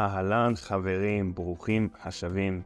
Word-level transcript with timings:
אהלן 0.00 0.52
חברים, 0.56 1.34
ברוכים 1.34 1.88
השבים 2.02 2.62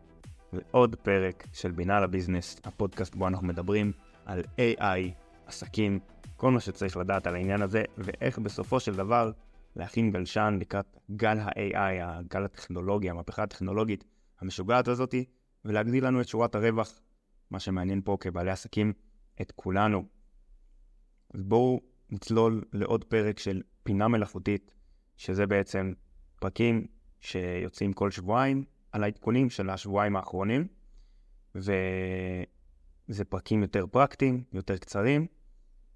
לעוד 0.52 0.96
פרק 0.96 1.46
של 1.52 1.70
בינה 1.70 2.00
לביזנס, 2.00 2.60
הפודקאסט 2.64 3.14
בו 3.14 3.28
אנחנו 3.28 3.46
מדברים 3.46 3.92
על 4.24 4.40
AI, 4.40 5.12
עסקים, 5.46 5.98
כל 6.36 6.50
מה 6.50 6.60
שצריך 6.60 6.96
לדעת 6.96 7.26
על 7.26 7.34
העניין 7.34 7.62
הזה, 7.62 7.84
ואיך 7.98 8.38
בסופו 8.38 8.80
של 8.80 8.94
דבר 8.94 9.30
להכין 9.76 10.12
גלשן 10.12 10.58
לקראת 10.60 10.96
גל 11.16 11.38
ה-AI, 11.38 12.02
הגל 12.02 12.44
הטכנולוגי, 12.44 13.10
המהפכה 13.10 13.42
הטכנולוגית 13.42 14.04
המשוגעת 14.40 14.88
הזאתי, 14.88 15.24
ולהגדיל 15.64 16.06
לנו 16.06 16.20
את 16.20 16.28
שורת 16.28 16.54
הרווח, 16.54 17.00
מה 17.50 17.60
שמעניין 17.60 18.00
פה 18.04 18.16
כבעלי 18.20 18.50
עסקים, 18.50 18.92
את 19.40 19.52
כולנו. 19.56 20.04
אז 21.34 21.42
בואו 21.42 21.80
נצלול 22.10 22.64
לעוד 22.72 23.04
פרק 23.04 23.38
של 23.38 23.62
פינה 23.82 24.08
מלאכותית, 24.08 24.74
שזה 25.16 25.46
בעצם 25.46 25.92
פרקים 26.40 26.86
שיוצאים 27.22 27.92
כל 27.92 28.10
שבועיים 28.10 28.64
על 28.92 29.04
העדכונים 29.04 29.50
של 29.50 29.70
השבועיים 29.70 30.16
האחרונים, 30.16 30.66
וזה 31.54 33.24
פרקים 33.28 33.62
יותר 33.62 33.86
פרקטיים, 33.86 34.44
יותר 34.52 34.76
קצרים, 34.76 35.26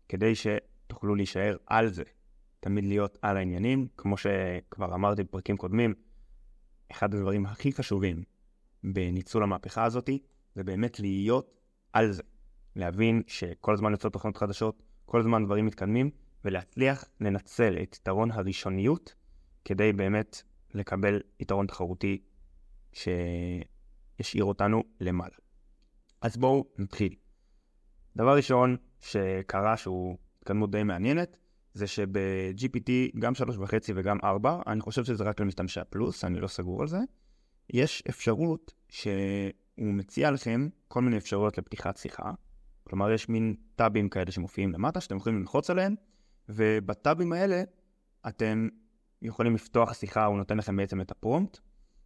כדי 0.09 0.33
שתוכלו 0.35 1.15
להישאר 1.15 1.57
על 1.67 1.89
זה, 1.89 2.03
תמיד 2.61 2.85
להיות 2.85 3.19
על 3.23 3.37
העניינים. 3.37 3.89
כמו 3.97 4.17
שכבר 4.17 4.95
אמרתי 4.95 5.23
בפרקים 5.25 5.57
קודמים, 5.57 5.95
אחד 6.91 7.15
הדברים 7.15 7.47
הכי 7.47 7.73
חשובים 7.73 8.23
בניצול 8.85 9.43
המהפכה 9.43 9.85
הזאת, 9.85 10.11
זה 10.55 10.65
באמת 10.65 11.01
להיות 11.01 11.61
על 11.93 12.13
זה. 12.13 12.23
להבין 12.77 13.23
שכל 13.27 13.75
הזמן 13.75 13.91
יוצאות 13.91 14.13
תוכנות 14.13 14.37
חדשות, 14.37 14.83
כל 15.07 15.21
הזמן 15.21 15.45
דברים 15.45 15.67
מתקדמים, 15.67 16.11
ולהצליח 16.45 17.05
לנצל 17.21 17.77
את 17.83 17.97
יתרון 17.97 18.31
הראשוניות 18.31 19.15
כדי 19.65 19.93
באמת 19.93 20.43
לקבל 20.77 21.21
יתרון 21.41 21.67
תחרותי 21.67 22.23
שישאיר 22.93 24.45
אותנו 24.45 24.83
למעלה. 25.01 25.35
אז 26.21 26.37
בואו 26.37 26.65
נתחיל. 26.79 27.15
דבר 28.17 28.37
ראשון 28.37 28.77
שקרה 29.01 29.77
שהוא 29.77 30.17
התקדמות 30.39 30.71
די 30.71 30.83
מעניינת, 30.83 31.37
זה 31.75 31.87
שב-GPT 31.87 33.19
גם 33.19 33.33
3.5 33.33 33.75
וגם 33.95 34.19
4, 34.25 34.63
אני 34.67 34.81
חושב 34.81 35.05
שזה 35.05 35.25
רק 35.25 35.41
למשתמשי 35.41 35.81
הפלוס, 35.81 36.25
אני 36.25 36.41
לא 36.41 36.47
סגור 36.49 36.83
על 36.83 36.89
זה, 36.89 36.99
יש 37.71 38.03
אפשרות 38.09 38.75
שהוא 38.89 39.13
מציע 39.79 40.31
לכם 40.31 40.69
כל 40.89 41.03
מיני 41.03 41.17
אפשרויות 41.17 41.59
לפתיחת 41.59 41.97
שיחה. 41.97 42.31
כלומר, 42.85 43.11
יש 43.11 43.29
מין 43.29 43.55
טאבים 43.77 44.09
כאלה 44.09 44.31
שמופיעים 44.31 44.73
למטה, 44.73 45.01
שאתם 45.01 45.17
יכולים 45.17 45.41
ללחוץ 45.41 45.71
עליהם, 45.71 45.95
ובטאבים 46.49 47.33
האלה 47.33 47.63
אתם 48.29 48.69
יכולים 49.27 49.55
לפתוח 49.55 49.95
שיחה, 49.95 50.25
הוא 50.25 50.37
נותן 50.37 50.59
לכם 50.59 50.77
בעצם 50.77 51.01
את 51.01 51.11
הפרומפט, 51.11 51.59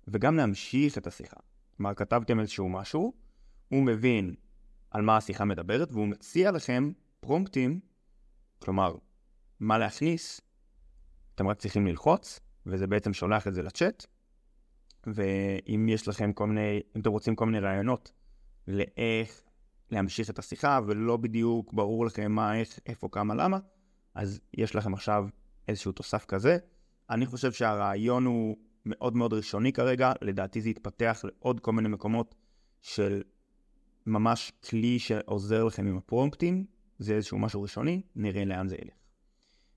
וגם 0.09 0.37
להמשיך 0.37 0.99
את 0.99 1.07
השיחה. 1.07 1.37
כלומר, 1.77 1.95
כתבתם 1.95 2.41
איזשהו 2.41 2.69
משהו, 2.69 3.13
הוא 3.69 3.83
מבין 3.83 4.35
על 4.91 5.03
מה 5.03 5.17
השיחה 5.17 5.45
מדברת, 5.45 5.93
והוא 5.93 6.07
מציע 6.07 6.51
לכם 6.51 6.93
פרומפטים, 7.21 7.81
כלומר, 8.59 8.95
מה 9.61 9.79
להכניס, 9.79 10.41
אתם 11.35 11.49
רק 11.49 11.59
צריכים 11.59 11.87
ללחוץ, 11.87 12.41
וזה 12.67 12.87
בעצם 12.87 13.13
שולח 13.13 13.47
את 13.47 13.55
זה 13.55 13.63
לצ'אט, 13.63 14.07
ואם 15.07 15.89
יש 15.89 16.09
לכם 16.09 16.33
כל 16.33 16.47
מיני, 16.47 16.81
אם 16.97 17.01
אתם 17.01 17.11
רוצים 17.11 17.37
כל 17.37 17.47
מיני 17.47 17.59
רעיונות 17.59 18.13
לאיך 18.69 19.43
להמשיך 19.91 20.31
את 20.31 20.39
השיחה, 20.39 20.81
ולא 20.87 21.17
בדיוק 21.17 21.73
ברור 21.73 22.07
לכם 22.07 22.33
מה, 22.33 22.59
איך, 22.59 22.79
איפה, 22.87 23.09
כמה, 23.13 23.35
למה, 23.35 23.59
אז 24.15 24.41
יש 24.55 24.77
לכם 24.77 24.95
עכשיו 24.95 25.25
איזשהו 25.69 25.93
תוסף 25.93 26.25
כזה. 26.25 26.59
אני 27.11 27.27
חושב 27.27 27.53
שהרעיון 27.53 28.25
הוא 28.27 28.57
מאוד 28.87 29.17
מאוד 29.17 29.33
ראשוני 29.33 29.73
כרגע, 29.73 30.13
לדעתי 30.23 30.61
זה 30.61 30.71
יתפתח 30.71 31.21
לעוד 31.25 31.61
כל 31.61 31.73
מיני 31.73 31.89
מקומות 31.89 32.35
של 32.81 33.23
ממש 34.07 34.53
כלי 34.69 34.99
שעוזר 34.99 35.65
לכם 35.65 35.87
עם 35.87 35.97
הפרומפטים, 35.97 36.65
זה 36.99 37.15
איזשהו 37.15 37.39
משהו 37.39 37.63
ראשוני, 37.63 38.03
נראה 38.17 38.45
לאן 38.45 38.69
זה 38.69 38.77
ילך. 38.77 38.95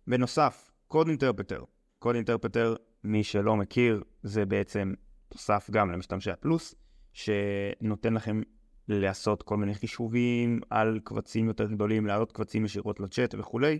בנוסף, 0.07 0.71
קוד 0.87 1.07
אינטרפטר. 1.07 1.63
קוד 1.99 2.15
אינטרפטר, 2.15 2.75
מי 3.03 3.23
שלא 3.23 3.55
מכיר, 3.55 4.03
זה 4.23 4.45
בעצם 4.45 4.93
תוסף 5.29 5.69
גם 5.71 5.91
למשתמשי 5.91 6.31
הפלוס, 6.31 6.75
שנותן 7.13 8.13
לכם 8.13 8.41
לעשות 8.87 9.43
כל 9.43 9.57
מיני 9.57 9.73
חישובים 9.73 10.59
על 10.69 10.99
קבצים 11.03 11.47
יותר 11.47 11.65
גדולים, 11.65 12.05
להעלות 12.05 12.31
קבצים 12.31 12.65
ישירות 12.65 12.99
לצ'אט 12.99 13.35
וכולי. 13.37 13.79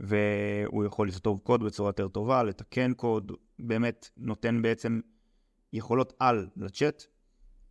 והוא 0.00 0.84
יכול 0.84 1.08
לכתוב 1.08 1.40
קוד 1.42 1.62
בצורה 1.62 1.88
יותר 1.88 2.08
טובה, 2.08 2.42
לתקן 2.42 2.94
קוד, 2.94 3.32
באמת 3.58 4.10
נותן 4.16 4.62
בעצם 4.62 5.00
יכולות 5.72 6.12
על 6.18 6.48
לצ'אט. 6.56 7.02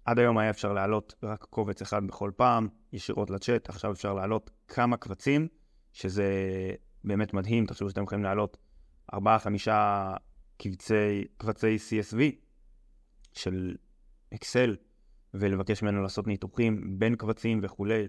עד 0.05 0.19
היום 0.19 0.37
היה 0.37 0.49
אפשר 0.49 0.73
להעלות 0.73 1.15
רק 1.23 1.43
קובץ 1.43 1.81
אחד 1.81 2.07
בכל 2.07 2.31
פעם, 2.35 2.67
ישירות 2.93 3.29
לצ'אט, 3.29 3.69
עכשיו 3.69 3.91
אפשר 3.91 4.13
להעלות 4.13 4.51
כמה 4.67 4.97
קבצים, 4.97 5.47
שזה 5.93 6.25
באמת 7.03 7.33
מדהים, 7.33 7.65
תחשבו 7.65 7.89
שאתם 7.89 8.03
יכולים 8.03 8.23
להעלות 8.23 8.57
4-5 9.13 9.17
קבצי, 10.57 11.27
קבצי 11.37 11.77
CSV 11.77 12.19
של 13.33 13.75
אקסל, 14.33 14.75
ולבקש 15.33 15.83
ממנו 15.83 16.01
לעשות 16.01 16.27
ניתוחים 16.27 16.99
בין 16.99 17.15
קבצים 17.15 17.59
וכולי. 17.63 18.07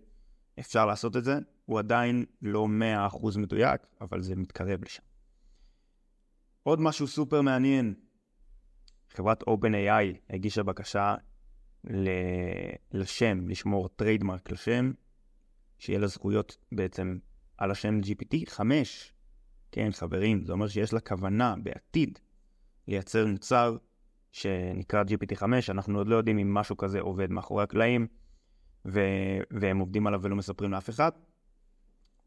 אפשר 0.60 0.86
לעשות 0.86 1.16
את 1.16 1.24
זה, 1.24 1.38
הוא 1.64 1.78
עדיין 1.78 2.24
לא 2.42 2.68
100% 3.10 3.38
מדויק, 3.38 3.80
אבל 4.00 4.22
זה 4.22 4.36
מתקרב 4.36 4.84
לשם. 4.84 5.02
עוד 6.62 6.80
משהו 6.80 7.06
סופר 7.06 7.42
מעניין, 7.42 7.94
חברת 9.10 9.42
OpenAI 9.42 10.18
הגישה 10.30 10.62
בקשה 10.62 11.14
לשם, 12.92 13.48
לשמור 13.48 13.88
trademark 13.88 14.50
לשם, 14.50 14.92
שיהיה 15.78 15.98
לה 15.98 16.06
זכויות 16.06 16.56
בעצם 16.72 17.18
על 17.58 17.70
השם 17.70 18.00
GPT-5. 18.00 18.60
כן, 19.72 19.92
חברים, 19.92 20.44
זה 20.44 20.52
אומר 20.52 20.68
שיש 20.68 20.92
לה 20.92 21.00
כוונה 21.00 21.54
בעתיד 21.62 22.18
לייצר 22.88 23.26
מוצר 23.26 23.76
שנקרא 24.32 25.02
GPT-5, 25.02 25.42
אנחנו 25.68 25.98
עוד 25.98 26.08
לא 26.08 26.16
יודעים 26.16 26.38
אם 26.38 26.54
משהו 26.54 26.76
כזה 26.76 27.00
עובד 27.00 27.30
מאחורי 27.30 27.62
הקלעים. 27.62 28.06
ו- 28.86 29.40
והם 29.50 29.78
עובדים 29.78 30.06
עליו 30.06 30.20
ולא 30.22 30.36
מספרים 30.36 30.72
לאף 30.72 30.90
אחד, 30.90 31.10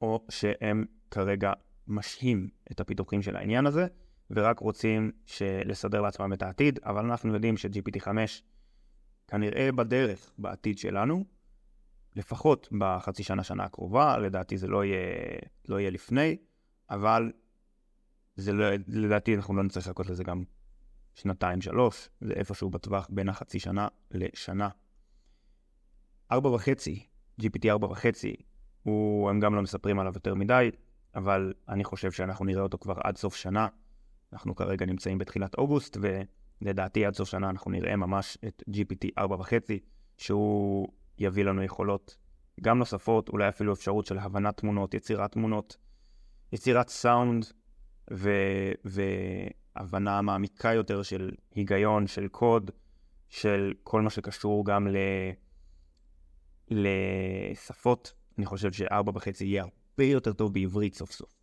או 0.02 0.26
שהם 0.30 0.86
כרגע 1.12 1.54
משהים 1.88 2.50
את 2.72 2.80
הפיתוחים 2.80 3.22
של 3.22 3.36
העניין 3.36 3.66
הזה, 3.66 3.88
ורק 4.32 4.60
רוצים 4.60 5.12
לסדר 5.42 6.02
לעצמם 6.02 6.34
את 6.34 6.42
העתיד, 6.42 6.80
אבל 6.84 7.06
אנחנו 7.06 7.34
יודעים 7.34 7.58
ש-GPT-5 7.58 8.08
כנראה 9.28 9.72
בדרך 9.72 10.32
בעתיד 10.38 10.78
שלנו, 10.78 11.26
לפחות 12.16 12.70
בחצי 12.78 13.24
שנה, 13.24 13.44
שנה 13.44 13.64
הקרובה, 13.64 14.18
לדעתי 14.18 14.58
זה 14.58 14.68
לא 14.68 14.86
יהיה, 14.86 15.16
לא 15.68 15.80
יהיה 15.80 15.90
לפני, 15.90 16.38
אבל 16.90 17.32
זה 18.36 18.54
לא, 18.54 18.66
לדעתי 18.88 19.36
אנחנו 19.36 19.56
לא 19.56 19.64
נצטרך 19.64 19.88
לחכות 19.88 20.10
לזה 20.10 20.24
גם 20.24 20.44
שנתיים, 21.16 21.62
שלוש, 21.62 22.10
זה 22.22 22.34
איפשהו 22.34 22.70
בטווח 22.70 23.08
בין 23.10 23.30
החצי 23.30 23.60
שנה 23.60 23.88
לשנה. 24.12 24.70
4.5, 26.34 26.38
GPT 27.42 27.66
4.5, 27.82 28.06
הוא, 28.88 29.30
הם 29.30 29.40
גם 29.40 29.56
לא 29.56 29.62
מספרים 29.62 30.00
עליו 30.00 30.14
יותר 30.16 30.36
מדי, 30.36 30.72
אבל 31.16 31.54
אני 31.70 31.84
חושב 31.84 32.12
שאנחנו 32.12 32.46
נראה 32.46 32.62
אותו 32.62 32.78
כבר 32.78 32.96
עד 33.04 33.18
סוף 33.18 33.36
שנה. 33.36 33.68
אנחנו 34.34 34.56
כרגע 34.56 34.86
נמצאים 34.86 35.18
בתחילת 35.18 35.56
אוגוסט, 35.58 35.98
ולדעתי 36.02 37.06
עד 37.06 37.16
סוף 37.16 37.30
שנה 37.30 37.50
אנחנו 37.50 37.72
נראה 37.72 37.96
ממש 37.96 38.38
את 38.48 38.64
GPT 38.70 39.20
4.5, 39.20 39.54
שהוא 40.18 40.88
יביא 41.18 41.44
לנו 41.44 41.64
יכולות 41.64 42.18
גם 42.62 42.78
נוספות, 42.80 43.30
אולי 43.30 43.50
אפילו 43.50 43.74
אפשרות 43.74 44.06
של 44.06 44.18
הבנת 44.18 44.58
תמונות, 44.58 44.94
יצירת 44.94 45.32
תמונות, 45.32 45.78
יצירת 46.52 46.90
סאונד, 46.90 47.46
ו... 48.14 48.32
והבנה 48.86 50.22
מעמיקה 50.22 50.74
יותר 50.74 51.04
של 51.04 51.32
היגיון, 51.56 52.08
של 52.08 52.28
קוד, 52.28 52.72
של 53.30 53.74
כל 53.84 54.02
מה 54.02 54.10
שקשור 54.10 54.66
גם 54.66 54.88
ל... 54.88 54.98
לשפות, 56.70 58.14
אני 58.38 58.46
חושב 58.46 58.74
שארבע 58.74 59.12
וחצי 59.16 59.46
יהיה 59.46 59.64
הרבה 59.64 60.04
יותר 60.04 60.34
טוב 60.34 60.54
בעברית 60.54 60.96
סוף 60.96 61.12
סוף. 61.12 61.38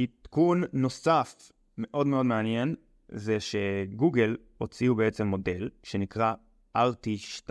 עדכון 0.00 0.62
נוסף 0.72 1.52
מאוד 1.78 2.06
מאוד 2.06 2.26
מעניין 2.26 2.74
זה 3.08 3.38
שגוגל 3.40 4.36
הוציאו 4.58 4.94
בעצם 4.94 5.26
מודל 5.26 5.70
שנקרא 5.82 6.34
RT2. 6.78 7.50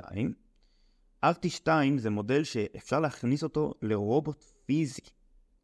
RT2 1.26 1.68
זה 1.98 2.10
מודל 2.10 2.44
שאפשר 2.44 3.00
להכניס 3.00 3.44
אותו 3.44 3.74
לרובוט 3.82 4.44
פיזי. 4.66 5.02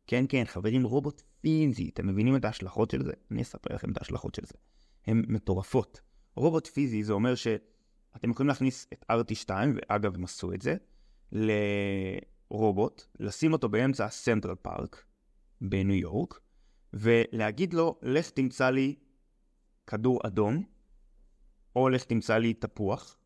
כן, 0.07 0.25
כן, 0.29 0.43
חברים, 0.45 0.83
רובוט 0.83 1.21
פיזי. 1.41 1.89
אתם 1.93 2.07
מבינים 2.07 2.35
את 2.35 2.45
ההשלכות 2.45 2.91
של 2.91 3.03
זה? 3.03 3.13
אני 3.31 3.41
אספר 3.41 3.75
לכם 3.75 3.91
את 3.91 3.97
ההשלכות 3.97 4.35
של 4.35 4.45
זה. 4.45 4.53
הן 5.07 5.23
מטורפות. 5.27 6.01
רובוט 6.35 6.67
פיזי 6.67 7.03
זה 7.03 7.13
אומר 7.13 7.35
ש... 7.35 7.47
אתם 8.15 8.29
יכולים 8.29 8.47
להכניס 8.47 8.87
את 8.93 9.05
RT2, 9.11 9.49
ואגב 9.75 10.15
הם 10.15 10.23
עשו 10.23 10.53
את 10.53 10.61
זה, 10.61 10.75
לרובוט, 11.31 13.05
לשים 13.19 13.53
אותו 13.53 13.69
באמצע 13.69 14.05
הסנטרל 14.05 14.55
פארק 14.55 15.03
בניו 15.61 15.95
יורק, 15.95 16.39
ולהגיד 16.93 17.73
לו, 17.73 17.99
לך 18.01 18.29
תמצא 18.29 18.69
לי 18.69 18.95
כדור 19.87 20.19
אדום, 20.23 20.63
או 21.75 21.89
לך 21.89 22.03
תמצא 22.03 22.37
לי 22.37 22.53
תפוח, 22.53 23.17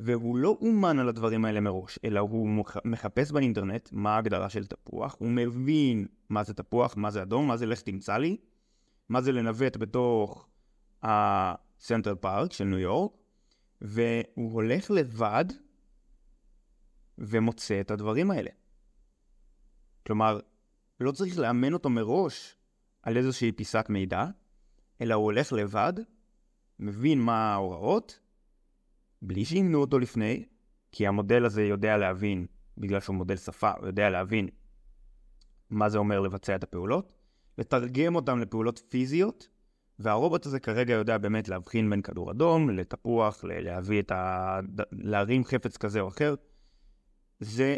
והוא 0.00 0.36
לא 0.36 0.58
אומן 0.60 0.98
על 0.98 1.08
הדברים 1.08 1.44
האלה 1.44 1.60
מראש, 1.60 1.98
אלא 2.04 2.20
הוא 2.20 2.64
מחפש 2.84 3.32
באינטרנט 3.32 3.88
מה 3.92 4.14
ההגדרה 4.14 4.48
של 4.50 4.66
תפוח, 4.66 5.16
הוא 5.18 5.28
מבין 5.30 6.06
מה 6.28 6.44
זה 6.44 6.54
תפוח, 6.54 6.96
מה 6.96 7.10
זה 7.10 7.22
אדום, 7.22 7.48
מה 7.48 7.56
זה 7.56 7.66
לך 7.66 7.80
תמצא 7.80 8.16
לי, 8.16 8.36
מה 9.08 9.20
זה 9.20 9.32
לנווט 9.32 9.76
בתוך 9.76 10.48
הסנטרל 11.02 12.14
פארק 12.14 12.52
של 12.52 12.64
ניו 12.64 12.78
יורק, 12.78 13.12
והוא 13.80 14.52
הולך 14.52 14.90
לבד 14.90 15.44
ומוצא 17.18 17.80
את 17.80 17.90
הדברים 17.90 18.30
האלה. 18.30 18.50
כלומר, 20.06 20.40
לא 21.00 21.12
צריך 21.12 21.38
לאמן 21.38 21.72
אותו 21.72 21.90
מראש 21.90 22.56
על 23.02 23.16
איזושהי 23.16 23.52
פיסת 23.52 23.86
מידע, 23.88 24.26
אלא 25.00 25.14
הוא 25.14 25.24
הולך 25.24 25.52
לבד, 25.52 25.92
מבין 26.78 27.20
מה 27.20 27.52
ההוראות, 27.52 28.20
בלי 29.22 29.44
שימנו 29.44 29.80
אותו 29.80 29.98
לפני, 29.98 30.44
כי 30.92 31.06
המודל 31.06 31.44
הזה 31.44 31.62
יודע 31.62 31.96
להבין, 31.96 32.46
בגלל 32.78 33.00
שהוא 33.00 33.16
מודל 33.16 33.36
שפה, 33.36 33.70
הוא 33.70 33.86
יודע 33.86 34.10
להבין 34.10 34.48
מה 35.70 35.88
זה 35.88 35.98
אומר 35.98 36.20
לבצע 36.20 36.54
את 36.54 36.62
הפעולות, 36.62 37.12
לתרגם 37.58 38.14
אותם 38.14 38.40
לפעולות 38.40 38.82
פיזיות, 38.88 39.48
והרובוט 39.98 40.46
הזה 40.46 40.60
כרגע 40.60 40.94
יודע 40.94 41.18
באמת 41.18 41.48
להבחין 41.48 41.90
בין 41.90 42.02
כדור 42.02 42.30
אדום 42.30 42.70
לתפוח, 42.70 43.44
להביא 43.44 44.02
את 44.02 44.12
ה... 44.12 44.60
להרים 44.92 45.44
חפץ 45.44 45.76
כזה 45.76 46.00
או 46.00 46.08
אחר. 46.08 46.34
זה 47.44 47.76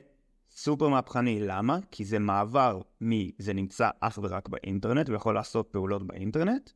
סופר 0.50 0.88
מהפכני. 0.88 1.40
למה? 1.40 1.78
כי 1.90 2.04
זה 2.04 2.18
מעבר 2.18 2.80
מ... 3.04 3.10
זה 3.38 3.52
נמצא 3.52 3.90
אך 4.00 4.18
ורק 4.22 4.48
באינטרנט 4.48 5.08
ויכול 5.08 5.34
לעשות 5.34 5.68
פעולות 5.70 6.06
באינטרנט, 6.06 6.70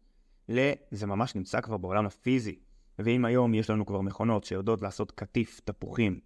ל... 0.48 0.72
זה 0.90 1.06
ממש 1.06 1.34
נמצא 1.34 1.60
כבר 1.60 1.76
בעולם 1.76 2.06
הפיזי. 2.06 2.58
ואם 2.98 3.24
היום 3.24 3.54
יש 3.54 3.70
לנו 3.70 3.86
כבר 3.86 4.00
מכונות 4.00 4.44
שיודעות 4.44 4.82
לעשות 4.82 5.12
קטיף 5.12 5.60
תפוחים 5.64 6.20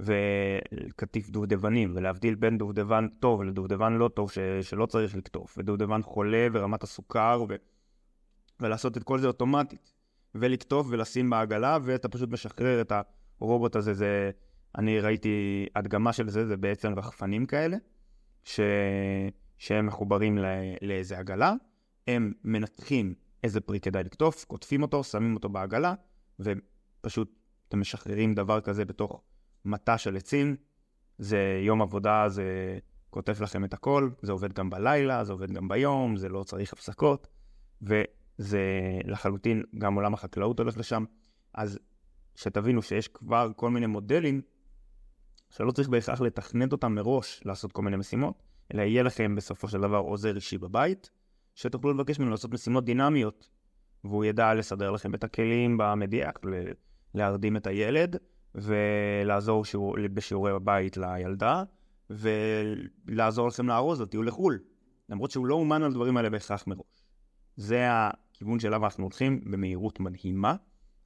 וקטיף 0.00 1.30
דובדבנים, 1.30 1.92
ולהבדיל 1.96 2.34
בין 2.34 2.58
דובדבן 2.58 3.08
טוב 3.08 3.42
לדובדבן 3.42 3.92
לא 3.92 4.08
טוב 4.08 4.30
ש... 4.30 4.38
שלא 4.62 4.86
צריך 4.86 5.16
לקטוף, 5.16 5.54
ודובדבן 5.58 6.02
חולה 6.02 6.46
ורמת 6.52 6.82
הסוכר, 6.82 7.44
ו... 7.48 7.54
ולעשות 8.60 8.96
את 8.96 9.02
כל 9.02 9.18
זה 9.18 9.26
אוטומטית, 9.26 9.92
ולקטוף 10.34 10.86
ולשים 10.90 11.30
בעגלה, 11.30 11.78
ואתה 11.82 12.08
פשוט 12.08 12.30
משחרר 12.30 12.80
את 12.80 12.92
הרובוט 13.40 13.76
הזה, 13.76 13.94
זה... 13.94 14.30
אני 14.78 15.00
ראיתי 15.00 15.66
הדגמה 15.76 16.12
של 16.12 16.28
זה, 16.28 16.46
זה 16.46 16.56
בעצם 16.56 16.92
רחפנים 16.96 17.46
כאלה, 17.46 17.76
ש... 18.44 18.60
שהם 19.58 19.86
מחוברים 19.86 20.38
לא... 20.38 20.48
לאיזה 20.82 21.18
עגלה, 21.18 21.52
הם 22.08 22.32
מנתחים 22.44 23.14
איזה 23.44 23.60
פרי 23.60 23.80
כדאי 23.80 24.04
לקטוף, 24.04 24.44
קוטפים 24.44 24.82
אותו, 24.82 25.04
שמים 25.04 25.34
אותו 25.34 25.48
בעגלה, 25.48 25.94
ופשוט 26.40 27.40
אתם 27.68 27.80
משחררים 27.80 28.34
דבר 28.34 28.60
כזה 28.60 28.84
בתוך 28.84 29.22
מטע 29.64 29.98
של 29.98 30.16
עצים. 30.16 30.56
זה 31.18 31.60
יום 31.66 31.82
עבודה, 31.82 32.28
זה 32.28 32.78
כותב 33.10 33.42
לכם 33.42 33.64
את 33.64 33.74
הכל, 33.74 34.10
זה 34.22 34.32
עובד 34.32 34.52
גם 34.52 34.70
בלילה, 34.70 35.24
זה 35.24 35.32
עובד 35.32 35.52
גם 35.52 35.68
ביום, 35.68 36.16
זה 36.16 36.28
לא 36.28 36.42
צריך 36.42 36.72
הפסקות, 36.72 37.28
וזה 37.82 38.60
לחלוטין, 39.04 39.62
גם 39.78 39.94
עולם 39.94 40.14
החקלאות 40.14 40.58
הולך 40.58 40.78
לשם. 40.78 41.04
אז 41.54 41.78
שתבינו 42.36 42.82
שיש 42.82 43.08
כבר 43.08 43.50
כל 43.56 43.70
מיני 43.70 43.86
מודלים 43.86 44.40
שלא 45.50 45.70
צריך 45.70 45.88
בהכרח 45.88 46.20
לתכנת 46.20 46.72
אותם 46.72 46.94
מראש 46.94 47.40
לעשות 47.44 47.72
כל 47.72 47.82
מיני 47.82 47.96
משימות, 47.96 48.42
אלא 48.74 48.82
יהיה 48.82 49.02
לכם 49.02 49.34
בסופו 49.34 49.68
של 49.68 49.80
דבר 49.80 49.96
עוזר 49.96 50.36
אישי 50.36 50.58
בבית, 50.58 51.10
שתוכלו 51.54 51.90
לבקש 51.90 52.18
ממנו 52.18 52.30
לעשות 52.30 52.54
משימות 52.54 52.84
דינמיות, 52.84 53.48
והוא 54.04 54.24
ידע 54.24 54.54
לסדר 54.54 54.90
לכם 54.90 55.14
את 55.14 55.24
הכלים 55.24 55.78
במדיאק, 55.78 56.38
להרדים 57.14 57.56
את 57.56 57.66
הילד, 57.66 58.16
ולעזור 58.54 59.64
שיעור, 59.64 59.96
בשיעורי 60.14 60.52
הבית 60.52 60.96
לילדה, 60.96 61.62
ולעזור 62.10 63.48
לכם 63.48 63.68
לארוז 63.68 64.00
לטיול 64.00 64.26
לחו"ל, 64.26 64.58
למרות 65.08 65.30
שהוא 65.30 65.46
לא 65.46 65.54
אומן 65.54 65.82
על 65.82 65.90
הדברים 65.90 66.16
האלה 66.16 66.30
בהכרח 66.30 66.66
מראש. 66.66 67.04
זה 67.56 67.86
הכיוון 67.90 68.60
שאליו 68.60 68.84
אנחנו 68.84 69.04
הולכים 69.04 69.40
במהירות 69.44 70.00
מדהימה. 70.00 70.54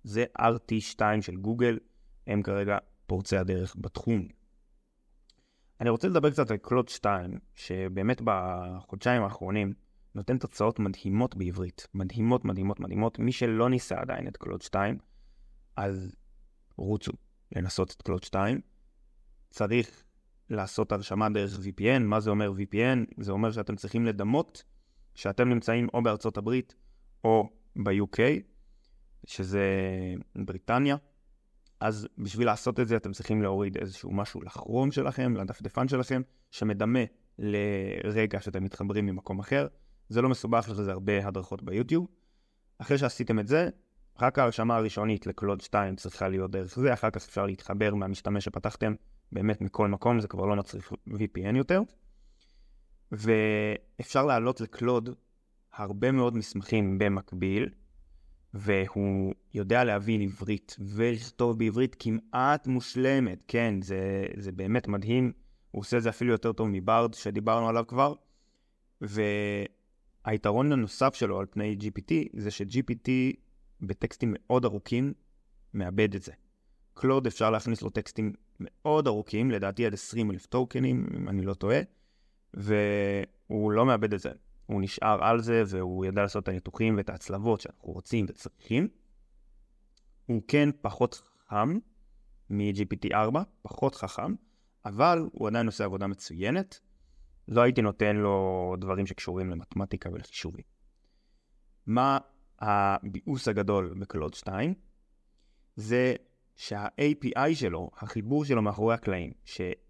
זה 0.03 0.25
RT2 0.39 1.01
של 1.21 1.37
גוגל, 1.37 1.79
הם 2.27 2.43
כרגע 2.43 2.79
פורצי 3.07 3.37
הדרך 3.37 3.77
בתחום. 3.79 4.29
אני 5.81 5.91
רוצה 5.91 6.09
לדבר 6.09 6.31
קצת 6.31 6.51
על 6.51 6.57
קלוד 6.57 6.89
2, 6.89 7.39
שבאמת 7.55 8.23
בחודשיים 8.25 9.23
האחרונים 9.23 9.73
נותן 10.15 10.39
תוצאות 10.39 10.79
מדהימות 10.79 11.37
בעברית. 11.37 11.87
מדהימות, 11.95 12.45
מדהימות, 12.45 12.81
מדהימות. 12.81 13.19
מי 13.19 13.33
שלא 13.33 13.71
ניסה 13.71 14.01
עדיין 14.01 14.29
את 14.29 14.37
קלוד 14.37 14.63
2, 14.63 14.99
אז 15.77 16.17
רוצו 16.77 17.13
לנסות 17.53 17.91
את 17.91 18.03
קלוד 18.03 18.25
2. 18.25 18.61
צריך 19.51 20.05
לעשות 20.51 20.93
הרשמה 20.93 21.29
דרך 21.29 21.59
VPN. 21.59 21.99
מה 22.03 22.21
זה 22.21 22.31
אומר 22.31 22.53
VPN? 22.53 23.23
זה 23.25 23.33
אומר 23.33 23.53
שאתם 23.53 23.77
צריכים 23.77 24.07
לדמות 24.07 24.65
שאתם 25.15 25.49
נמצאים 25.49 25.89
או 25.95 26.03
בארצות 26.03 26.37
הברית 26.37 26.75
או 27.25 27.49
ב-UK, 27.77 28.19
שזה 29.27 29.65
בריטניה. 30.37 30.97
אז 31.85 32.09
בשביל 32.19 32.47
לעשות 32.47 32.81
את 32.81 32.89
זה 32.89 32.97
אתם 32.97 33.13
צריכים 33.13 33.43
להוריד 33.43 33.77
איזשהו 33.77 34.13
משהו 34.13 34.43
לכרום 34.43 34.93
שלכם, 34.93 35.37
לדפדפן 35.37 35.89
שלכם, 35.89 36.23
שמדמה 36.51 36.99
לרגע 37.39 38.41
שאתם 38.41 38.65
מתחברים 38.65 39.07
ממקום 39.07 39.39
אחר. 39.39 39.67
זה 40.09 40.23
לא 40.23 40.29
מסובך, 40.29 40.69
יש 40.71 40.79
לזה 40.79 40.93
הרבה 40.93 41.27
הדרכות 41.27 41.63
ביוטיוב. 41.63 42.07
אחרי 42.79 42.99
שעשיתם 42.99 43.39
את 43.39 43.47
זה, 43.47 43.69
רק 44.21 44.39
ההרשמה 44.39 44.77
הראשונית 44.77 45.27
לקלוד 45.27 45.61
2 45.61 45.97
צריכה 45.97 46.29
להיות 46.29 46.51
דרך 46.51 46.75
זה, 46.79 46.93
אחר 46.93 47.11
כך 47.11 47.25
אפשר 47.29 47.47
להתחבר 47.47 47.95
מהמשתמש 47.95 48.45
שפתחתם 48.45 48.95
באמת 49.33 49.61
מכל 49.61 49.89
מקום, 49.89 50.21
זה 50.21 50.29
כבר 50.29 50.47
לא 50.47 50.57
נצריך 50.57 50.93
VPN 51.09 51.57
יותר. 51.57 51.81
ואפשר 53.13 54.25
להעלות 54.27 54.61
לקלוד 54.61 55.15
הרבה 55.73 56.13
מאוד 56.13 56.37
מסמכים 56.37 56.99
במקביל, 56.99 57.69
והוא 58.55 59.35
יודע 59.55 59.85
להבין 59.85 60.21
עברית 60.21 60.77
ולכתוב 60.81 61.59
בעברית 61.59 61.97
כמעט 61.99 62.67
מושלמת. 62.67 63.45
כן, 63.49 63.83
זה, 63.83 64.27
זה 64.37 64.53
באמת 64.53 64.89
מדהים. 64.89 65.33
הוא 65.71 65.81
עושה 65.81 65.97
את 65.97 66.03
זה 66.03 66.09
אפילו 66.09 66.33
יותר 66.33 66.53
טוב 66.53 66.69
מברד 66.69 67.15
שדיברנו 67.15 67.69
עליו 67.69 67.85
כבר. 67.89 68.15
והיתרון 69.01 70.73
הנוסף 70.73 71.15
שלו 71.15 71.41
על 71.41 71.47
פני 71.51 71.77
GPT 71.81 72.13
זה 72.33 72.51
ש-GPT 72.51 73.11
בטקסטים 73.81 74.35
מאוד 74.39 74.65
ארוכים 74.65 75.13
מאבד 75.75 76.15
את 76.15 76.23
זה. 76.23 76.33
קלוד 76.95 77.27
אפשר 77.27 77.51
להכניס 77.51 77.83
לו 77.83 77.91
טקסטים 77.91 78.33
מאוד 78.61 79.07
ארוכים, 79.07 79.51
לדעתי 79.51 79.87
עד 79.87 79.95
20 79.95 80.31
אלף 80.31 80.47
טוקנים, 80.47 81.07
אם 81.17 81.29
אני 81.29 81.43
לא 81.43 81.55
טועה, 81.55 81.81
והוא 82.55 83.73
לא 83.73 83.87
מאבד 83.87 84.15
את 84.15 84.21
זה. 84.21 84.31
הוא 84.67 84.83
נשאר 84.83 85.25
על 85.25 85.41
זה 85.41 85.63
והוא 85.67 86.05
ידע 86.05 86.23
לעשות 86.23 86.43
את 86.43 86.49
הניתוחים 86.49 86.97
ואת 86.97 87.09
ההצלבות 87.09 87.61
שאנחנו 87.61 87.93
רוצים 87.93 88.27
וצריכים. 88.29 88.89
הוא 90.27 90.43
כן 90.49 90.69
פחות 90.81 91.15
חכם 91.15 91.79
מ-GPT-4, 92.51 93.39
פחות 93.63 93.95
חכם, 93.95 94.35
אבל 94.85 95.29
הוא 95.33 95.49
עדיין 95.49 95.67
עושה 95.67 95.85
עבודה 95.85 96.07
מצוינת. 96.07 96.81
לא 97.49 97.61
הייתי 97.61 97.83
נותן 97.83 98.17
לו 98.17 98.77
דברים 98.79 99.07
שקשורים 99.07 99.51
למתמטיקה 99.51 100.11
ולחישובים. 100.13 100.65
מה 101.87 102.19
הביאוס 102.59 103.49
הגדול 103.49 103.95
בקלוד 104.01 104.35
2? 104.35 104.75
זה 105.77 106.15
שה-API 106.57 107.55
שלו, 107.55 107.91
החיבור 107.97 108.45
שלו 108.45 108.63
מאחורי 108.63 108.95
הקלעים. 108.95 109.33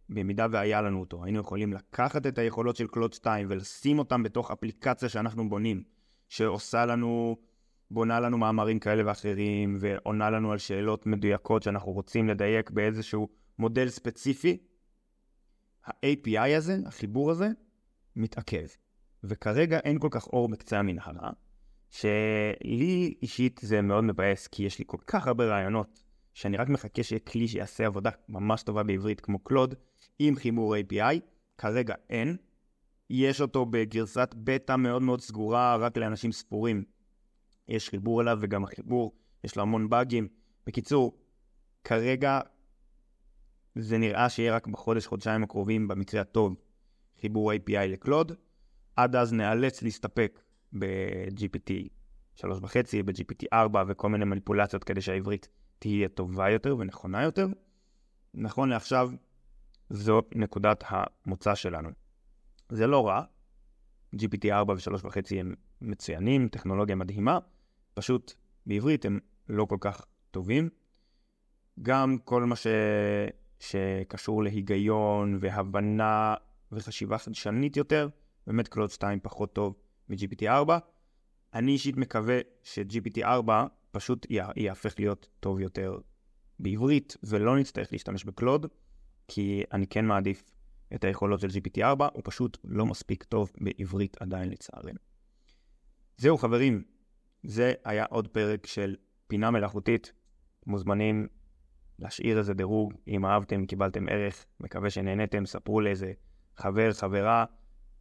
במידה 0.09 0.47
והיה 0.51 0.83
לנו 0.83 1.01
אותו, 1.01 1.25
היינו 1.25 1.41
יכולים 1.41 1.73
לקחת 1.73 2.27
את 2.27 2.39
היכולות 2.39 2.77
של 2.77 2.87
קלוד 2.87 3.13
2 3.13 3.47
ולשים 3.51 3.99
אותם 3.99 4.23
בתוך 4.23 4.51
אפליקציה 4.51 5.09
שאנחנו 5.09 5.49
בונים, 5.49 5.83
שעושה 6.29 6.87
לנו, 6.87 7.37
בונה 7.91 8.21
לנו 8.21 8.39
מאמרים 8.39 8.79
כאלה 8.79 9.03
ואחרים, 9.07 9.77
ועונה 9.81 10.31
לנו 10.31 10.53
על 10.53 10.59
שאלות 10.59 11.07
מדויקות 11.07 11.63
שאנחנו 11.63 11.93
רוצים 11.93 12.29
לדייק 12.29 12.71
באיזשהו 12.71 13.29
מודל 13.59 13.89
ספציפי, 13.89 14.59
ה-API 15.87 16.57
הזה, 16.57 16.79
החיבור 16.87 17.31
הזה, 17.31 17.49
מתעכב. 18.17 18.67
וכרגע 19.25 19.79
אין 19.79 19.99
כל 19.99 20.09
כך 20.11 20.27
אור 20.27 20.49
בקצה 20.49 20.79
המנהרה, 20.79 21.31
שלי 21.91 23.15
אישית 23.23 23.61
זה 23.63 23.83
מאוד 23.83 24.05
מבאס, 24.05 24.47
כי 24.47 24.63
יש 24.63 24.79
לי 24.79 24.85
כל 24.89 24.99
כך 25.07 25.27
הרבה 25.27 25.45
רעיונות 25.45 26.04
שאני 26.35 26.57
רק 26.57 26.69
מחכה 26.69 27.03
שיהיה 27.03 27.21
כלי 27.21 27.49
שיעשה 27.49 27.87
עבודה 27.87 28.11
ממש 28.29 28.63
טובה 28.63 28.83
בעברית 28.83 29.21
כמו 29.21 29.39
קלוד, 29.39 29.75
עם 30.19 30.37
חיבור 30.37 30.77
API, 30.77 31.21
כרגע 31.59 31.95
אין. 32.11 32.37
יש 33.11 33.41
אותו 33.41 33.67
בגרסת 33.67 34.35
בטא 34.37 34.77
מאוד 34.77 35.03
מאוד 35.03 35.21
סגורה, 35.21 35.77
רק 35.77 35.97
לאנשים 35.97 36.33
ספורים. 36.33 36.85
יש 37.69 37.89
חיבור 37.89 38.23
אליו 38.23 38.39
וגם 38.41 38.65
החיבור, 38.65 39.15
יש 39.45 39.57
לו 39.57 39.63
המון 39.63 39.89
באגים. 39.89 40.29
בקיצור, 40.67 41.19
כרגע 41.85 42.41
זה 43.75 43.99
נראה 43.99 44.29
שיהיה 44.29 44.57
רק 44.57 44.67
בחודש, 44.67 45.07
חודשיים 45.07 45.43
הקרובים, 45.43 45.89
במקרה 45.89 46.21
הטוב, 46.21 46.57
חיבור 47.21 47.53
API 47.53 47.87
לקלוד. 47.87 48.33
עד 48.97 49.17
אז 49.17 49.33
נאלץ 49.33 49.83
להסתפק 49.83 50.41
ב-GPT 50.79 51.89
3.5, 52.37 52.47
ב-GPT-4 53.05 53.77
וכל 53.89 54.09
מיני 54.09 54.25
מניפולציות 54.25 54.85
כדי 54.85 55.01
שהעברית 55.01 55.49
תהיה 55.79 56.09
טובה 56.09 56.51
יותר 56.51 56.77
ונכונה 56.79 57.23
יותר. 57.23 57.47
נכון 58.35 58.69
לעכשיו, 58.69 59.11
זאת 59.91 60.33
נקודת 60.35 60.85
המוצא 60.87 61.55
שלנו. 61.55 61.91
זה 62.69 62.87
לא 62.87 63.07
רע, 63.07 63.23
GPT-4 64.15 64.69
ו-3.5 64.69 65.17
הם 65.39 65.55
מצוינים, 65.81 66.49
טכנולוגיה 66.49 66.97
מדהימה, 66.97 67.39
פשוט 67.95 68.33
בעברית 68.67 69.05
הם 69.05 69.19
לא 69.49 69.65
כל 69.65 69.79
כך 69.81 70.07
טובים. 70.31 70.69
גם 71.83 72.19
כל 72.25 72.45
מה 72.45 72.57
ש... 72.57 72.67
שקשור 73.59 74.43
להיגיון 74.43 75.39
והבנה 75.41 76.35
וחשיבה 76.73 77.19
חדשנית 77.19 77.77
יותר, 77.77 78.09
באמת 78.47 78.69
קלוד 78.69 78.91
2 78.91 79.21
פחות 79.23 79.53
טוב 79.53 79.75
מ-GPT-4. 80.09 80.71
אני 81.55 81.73
אישית 81.73 81.97
מקווה 81.97 82.39
ש-GPT-4 82.63 83.49
פשוט 83.95 84.27
יהפך 84.57 84.95
להיות 84.99 85.29
טוב 85.41 85.61
יותר 85.61 85.99
בעברית, 86.59 87.17
ולא 87.23 87.59
נצטרך 87.59 87.93
להשתמש 87.93 88.25
בקלוד, 88.25 88.67
כי 89.29 89.63
אני 89.73 89.87
כן 89.87 90.05
מעדיף 90.05 90.51
את 90.95 91.05
היכולות 91.05 91.41
של 91.41 91.49
GPT-4, 91.49 92.05
הוא 92.13 92.23
פשוט 92.25 92.59
לא 92.65 92.87
מספיק 92.87 93.25
טוב 93.25 93.51
בעברית 93.61 94.17
עדיין 94.21 94.49
לצערנו. 94.51 94.99
זהו 96.17 96.39
חברים, 96.39 96.85
זה 97.43 97.73
היה 97.85 98.05
עוד 98.05 98.29
פרק 98.29 98.67
של 98.67 98.97
פינה 99.27 99.51
מלאכותית. 99.51 100.13
מוזמנים 100.67 101.29
להשאיר 101.99 102.39
איזה 102.39 102.55
דירוג, 102.55 102.95
אם 103.09 103.27
אהבתם, 103.27 103.67
קיבלתם 103.67 104.09
ערך, 104.09 104.47
מקווה 104.61 104.91
שנהניתם, 104.91 105.47
ספרו 105.47 105.81
לאיזה 105.81 106.13
חבר, 106.57 106.93
חברה, 106.93 107.45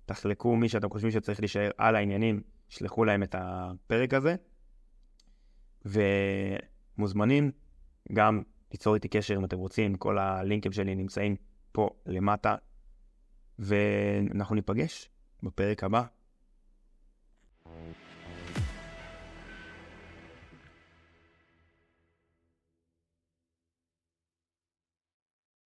תחלקו 0.06 0.56
מי 0.56 0.70
שאתם 0.70 0.90
חושבים 0.90 1.12
שצריך 1.12 1.40
להישאר 1.40 1.70
על 1.78 1.96
העניינים, 1.96 2.42
שלחו 2.70 3.06
להם 3.06 3.24
את 3.24 3.36
הפרק 3.38 4.14
הזה. 4.14 4.36
ומוזמנים 5.86 7.52
גם 8.14 8.44
ליצור 8.72 8.96
איתי 8.96 9.08
קשר 9.08 9.36
אם 9.36 9.46
אתם 9.46 9.58
רוצים, 9.58 9.96
כל 9.96 10.18
הלינקים 10.18 10.72
שלי 10.72 10.96
נמצאים 10.96 11.36
פה 11.72 11.90
למטה, 12.06 12.56
ואנחנו 13.60 14.56
ניפגש 14.56 15.10
בפרק 15.44 15.84
הבא. 15.84 16.04